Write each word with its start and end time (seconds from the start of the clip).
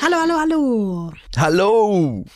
Hallo, 0.00 0.16
hallo, 0.22 0.34
hallo. 0.38 1.12
Hallo! 1.36 2.24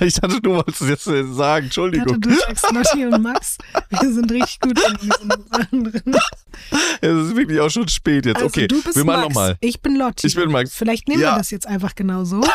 Ich 0.00 0.14
dachte, 0.14 0.40
du 0.40 0.54
wolltest 0.54 0.80
es 0.80 0.88
jetzt 0.88 1.06
äh, 1.06 1.22
sagen. 1.22 1.66
Ich 1.66 1.74
dachte, 1.74 1.90
Entschuldigung. 1.92 2.20
du 2.20 2.34
sagst 2.34 2.72
Lotti 2.72 3.06
und 3.06 3.22
Max. 3.22 3.58
Wir 3.90 4.12
sind 4.12 4.32
richtig 4.32 4.60
gut 4.60 4.80
in 4.88 4.96
diesen 4.96 5.30
Sachen 5.50 5.84
drin. 5.84 6.02
Es 7.02 7.10
ist 7.28 7.36
wirklich 7.36 7.60
auch 7.60 7.68
schon 7.68 7.86
spät 7.88 8.24
jetzt. 8.24 8.36
Also, 8.36 8.46
okay, 8.46 8.66
du 8.68 8.82
bist 8.82 8.96
wir 8.96 9.04
machen 9.04 9.20
nochmal. 9.24 9.56
ich 9.60 9.80
bin 9.82 9.96
Lotti. 9.96 10.26
Ich 10.26 10.34
bin 10.34 10.50
Max. 10.50 10.74
Vielleicht 10.74 11.08
nehmen 11.08 11.20
Ja. 11.20 11.32
wir 11.34 11.38
das 11.38 11.50
jetzt 11.50 11.66
einfach 11.66 11.94
genau 11.94 12.24
so. 12.24 12.36
Nehmen 12.40 12.48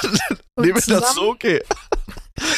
wir 0.57 0.73
das 0.73 0.85
zusammen- 0.85 1.05
so? 1.13 1.29
Okay. 1.29 1.61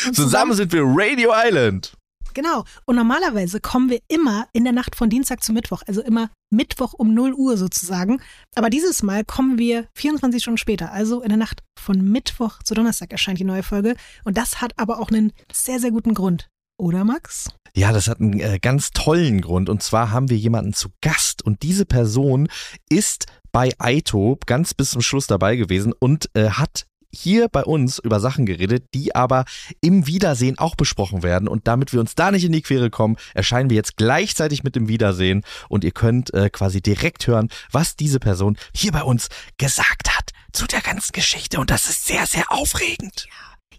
und 0.07 0.15
Zusammen 0.15 0.53
sind 0.53 0.71
wir 0.71 0.81
Radio 0.85 1.33
Island. 1.35 1.93
Genau. 2.33 2.63
Und 2.85 2.95
normalerweise 2.95 3.59
kommen 3.59 3.89
wir 3.89 3.99
immer 4.07 4.47
in 4.53 4.63
der 4.63 4.73
Nacht 4.73 4.95
von 4.95 5.09
Dienstag 5.09 5.43
zu 5.43 5.53
Mittwoch, 5.53 5.81
also 5.87 6.01
immer 6.01 6.29
Mittwoch 6.51 6.93
um 6.93 7.13
0 7.13 7.33
Uhr 7.33 7.57
sozusagen. 7.57 8.21
Aber 8.55 8.69
dieses 8.69 9.03
Mal 9.03 9.23
kommen 9.23 9.57
wir 9.57 9.87
24 9.95 10.41
Stunden 10.41 10.57
später, 10.57 10.91
also 10.91 11.21
in 11.21 11.29
der 11.29 11.37
Nacht 11.37 11.61
von 11.79 12.01
Mittwoch 12.01 12.63
zu 12.63 12.73
Donnerstag 12.73 13.11
erscheint 13.11 13.39
die 13.39 13.43
neue 13.43 13.63
Folge. 13.63 13.95
Und 14.23 14.37
das 14.37 14.61
hat 14.61 14.73
aber 14.77 14.99
auch 14.99 15.09
einen 15.09 15.33
sehr, 15.51 15.79
sehr 15.79 15.91
guten 15.91 16.13
Grund. 16.13 16.49
Oder 16.79 17.03
Max? 17.03 17.49
Ja, 17.75 17.91
das 17.91 18.07
hat 18.07 18.21
einen 18.21 18.39
äh, 18.39 18.57
ganz 18.59 18.91
tollen 18.91 19.41
Grund. 19.41 19.69
Und 19.69 19.83
zwar 19.83 20.11
haben 20.11 20.29
wir 20.29 20.37
jemanden 20.37 20.73
zu 20.73 20.89
Gast. 21.01 21.43
Und 21.43 21.61
diese 21.61 21.85
Person 21.85 22.47
ist 22.89 23.25
bei 23.51 23.71
Aito 23.79 24.37
ganz 24.45 24.73
bis 24.73 24.91
zum 24.91 25.01
Schluss 25.01 25.27
dabei 25.27 25.57
gewesen 25.57 25.93
und 25.99 26.29
äh, 26.35 26.51
hat 26.51 26.85
hier 27.13 27.47
bei 27.49 27.63
uns 27.63 27.99
über 27.99 28.19
Sachen 28.19 28.45
geredet, 28.45 28.85
die 28.93 29.15
aber 29.15 29.45
im 29.81 30.07
Wiedersehen 30.07 30.57
auch 30.57 30.75
besprochen 30.75 31.23
werden. 31.23 31.47
Und 31.47 31.67
damit 31.67 31.93
wir 31.93 31.99
uns 31.99 32.15
da 32.15 32.31
nicht 32.31 32.45
in 32.45 32.51
die 32.51 32.61
Quere 32.61 32.89
kommen, 32.89 33.17
erscheinen 33.33 33.69
wir 33.69 33.77
jetzt 33.77 33.97
gleichzeitig 33.97 34.63
mit 34.63 34.75
dem 34.75 34.87
Wiedersehen. 34.87 35.43
Und 35.69 35.83
ihr 35.83 35.91
könnt 35.91 36.33
äh, 36.33 36.49
quasi 36.49 36.81
direkt 36.81 37.27
hören, 37.27 37.49
was 37.71 37.95
diese 37.95 38.19
Person 38.19 38.57
hier 38.75 38.91
bei 38.91 39.03
uns 39.03 39.29
gesagt 39.57 40.17
hat 40.17 40.31
zu 40.51 40.65
der 40.67 40.81
ganzen 40.81 41.11
Geschichte. 41.13 41.59
Und 41.59 41.69
das 41.69 41.89
ist 41.89 42.05
sehr, 42.05 42.25
sehr 42.25 42.51
aufregend. 42.51 43.27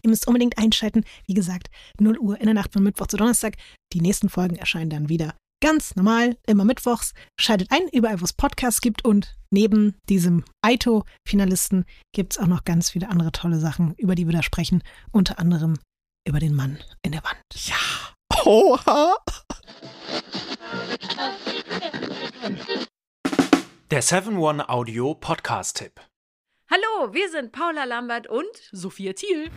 Ihr 0.02 0.10
müsst 0.10 0.26
unbedingt 0.26 0.58
einschalten. 0.58 1.04
Wie 1.26 1.34
gesagt, 1.34 1.68
0 1.98 2.18
Uhr 2.18 2.38
in 2.38 2.46
der 2.46 2.54
Nacht 2.54 2.72
von 2.72 2.82
Mittwoch 2.82 3.06
zu 3.06 3.16
Donnerstag. 3.16 3.56
Die 3.92 4.00
nächsten 4.00 4.28
Folgen 4.28 4.56
erscheinen 4.56 4.90
dann 4.90 5.08
wieder 5.08 5.34
ganz 5.62 5.94
normal, 5.94 6.36
immer 6.46 6.64
mittwochs. 6.64 7.12
Schaltet 7.38 7.70
ein, 7.70 7.82
überall 7.92 8.20
wo 8.20 8.24
es 8.24 8.32
Podcasts 8.32 8.80
gibt. 8.80 9.04
Und 9.04 9.36
neben 9.50 9.96
diesem 10.08 10.44
Aito-Finalisten 10.62 11.84
gibt 12.12 12.32
es 12.32 12.38
auch 12.38 12.46
noch 12.46 12.64
ganz 12.64 12.90
viele 12.90 13.08
andere 13.08 13.32
tolle 13.32 13.58
Sachen, 13.58 13.94
über 13.94 14.14
die 14.14 14.26
wir 14.26 14.32
da 14.32 14.42
sprechen. 14.42 14.82
Unter 15.12 15.38
anderem 15.38 15.78
über 16.26 16.38
den 16.38 16.54
Mann 16.54 16.78
in 17.02 17.12
der 17.12 17.24
Wand. 17.24 17.36
Ja. 17.54 17.76
Oha. 18.44 19.16
Der 23.90 24.02
7-One 24.02 24.68
Audio 24.68 25.14
Podcast-Tipp. 25.14 26.00
Hallo, 26.70 27.12
wir 27.12 27.28
sind 27.30 27.50
Paula 27.50 27.84
Lambert 27.84 28.28
und 28.28 28.46
Sophia 28.70 29.12
Thiel. 29.12 29.50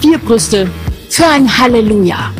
Vier 0.00 0.18
Brüste 0.18 0.70
für 1.08 1.26
ein 1.26 1.58
Halleluja. 1.58 2.32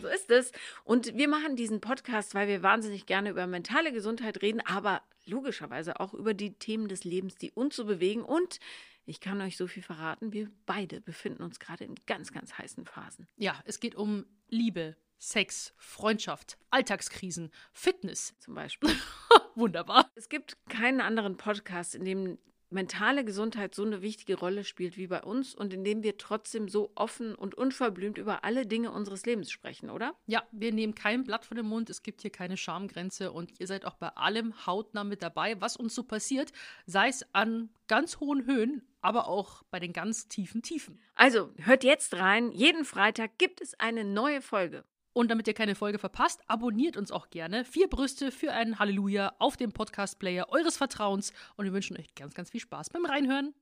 so 0.00 0.08
ist 0.08 0.30
es. 0.30 0.52
Und 0.86 1.16
wir 1.16 1.26
machen 1.26 1.56
diesen 1.56 1.80
Podcast, 1.80 2.36
weil 2.36 2.46
wir 2.46 2.62
wahnsinnig 2.62 3.06
gerne 3.06 3.30
über 3.30 3.48
mentale 3.48 3.92
Gesundheit 3.92 4.40
reden, 4.40 4.60
aber 4.60 5.02
logischerweise 5.24 5.98
auch 5.98 6.14
über 6.14 6.32
die 6.32 6.54
Themen 6.60 6.86
des 6.86 7.02
Lebens, 7.02 7.34
die 7.34 7.50
uns 7.50 7.74
so 7.74 7.86
bewegen. 7.86 8.22
Und 8.22 8.60
ich 9.04 9.18
kann 9.18 9.40
euch 9.40 9.56
so 9.56 9.66
viel 9.66 9.82
verraten, 9.82 10.32
wir 10.32 10.48
beide 10.64 11.00
befinden 11.00 11.42
uns 11.42 11.58
gerade 11.58 11.82
in 11.82 11.96
ganz, 12.06 12.32
ganz 12.32 12.56
heißen 12.56 12.86
Phasen. 12.86 13.26
Ja, 13.36 13.60
es 13.64 13.80
geht 13.80 13.96
um 13.96 14.26
Liebe, 14.48 14.94
Sex, 15.18 15.74
Freundschaft, 15.76 16.56
Alltagskrisen, 16.70 17.50
Fitness. 17.72 18.36
Zum 18.38 18.54
Beispiel. 18.54 18.90
Wunderbar. 19.56 20.08
Es 20.14 20.28
gibt 20.28 20.56
keinen 20.68 21.00
anderen 21.00 21.36
Podcast, 21.36 21.96
in 21.96 22.04
dem 22.04 22.38
mentale 22.70 23.24
Gesundheit 23.24 23.74
so 23.74 23.84
eine 23.84 24.02
wichtige 24.02 24.38
Rolle 24.38 24.64
spielt 24.64 24.96
wie 24.96 25.06
bei 25.06 25.22
uns 25.22 25.54
und 25.54 25.72
in 25.72 25.84
dem 25.84 26.02
wir 26.02 26.18
trotzdem 26.18 26.68
so 26.68 26.90
offen 26.94 27.34
und 27.34 27.54
unverblümt 27.54 28.18
über 28.18 28.44
alle 28.44 28.66
Dinge 28.66 28.90
unseres 28.90 29.24
Lebens 29.24 29.50
sprechen, 29.50 29.90
oder? 29.90 30.14
Ja, 30.26 30.42
wir 30.52 30.72
nehmen 30.72 30.94
kein 30.94 31.24
Blatt 31.24 31.44
von 31.44 31.56
dem 31.56 31.66
Mund, 31.66 31.90
es 31.90 32.02
gibt 32.02 32.22
hier 32.22 32.30
keine 32.30 32.56
Schamgrenze 32.56 33.32
und 33.32 33.60
ihr 33.60 33.66
seid 33.66 33.84
auch 33.84 33.94
bei 33.94 34.08
allem 34.08 34.66
hautnah 34.66 35.04
mit 35.04 35.22
dabei, 35.22 35.60
was 35.60 35.76
uns 35.76 35.94
so 35.94 36.02
passiert, 36.02 36.52
sei 36.86 37.08
es 37.08 37.24
an 37.32 37.70
ganz 37.88 38.18
hohen 38.18 38.46
Höhen, 38.46 38.82
aber 39.00 39.28
auch 39.28 39.62
bei 39.70 39.78
den 39.78 39.92
ganz 39.92 40.28
tiefen 40.28 40.62
Tiefen. 40.62 40.98
Also, 41.14 41.50
hört 41.58 41.84
jetzt 41.84 42.14
rein. 42.14 42.50
Jeden 42.50 42.84
Freitag 42.84 43.38
gibt 43.38 43.60
es 43.60 43.78
eine 43.78 44.04
neue 44.04 44.42
Folge. 44.42 44.84
Und 45.16 45.30
damit 45.30 45.48
ihr 45.48 45.54
keine 45.54 45.74
Folge 45.74 45.98
verpasst, 45.98 46.42
abonniert 46.46 46.98
uns 46.98 47.10
auch 47.10 47.30
gerne. 47.30 47.64
Vier 47.64 47.88
Brüste 47.88 48.30
für 48.30 48.52
ein 48.52 48.78
Halleluja 48.78 49.32
auf 49.38 49.56
dem 49.56 49.72
Podcast-Player 49.72 50.50
eures 50.50 50.76
Vertrauens 50.76 51.32
und 51.56 51.64
wir 51.64 51.72
wünschen 51.72 51.96
euch 51.96 52.14
ganz, 52.14 52.34
ganz 52.34 52.50
viel 52.50 52.60
Spaß 52.60 52.90
beim 52.90 53.06
Reinhören. 53.06 53.54